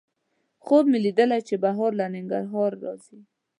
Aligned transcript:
خوب 0.65 0.83
مې 0.91 0.99
لیدلی 1.05 1.41
چې 1.47 1.55
بهار 1.63 1.91
په 1.99 2.05
ننګرهار 2.13 2.71
راځي 2.85 3.19